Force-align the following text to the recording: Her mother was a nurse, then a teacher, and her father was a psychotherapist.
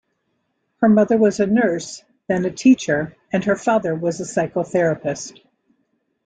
Her 0.77 0.89
mother 0.89 1.15
was 1.15 1.39
a 1.39 1.45
nurse, 1.45 2.03
then 2.27 2.43
a 2.45 2.49
teacher, 2.49 3.15
and 3.31 3.43
her 3.43 3.55
father 3.55 3.93
was 3.93 4.19
a 4.19 4.23
psychotherapist. 4.23 5.39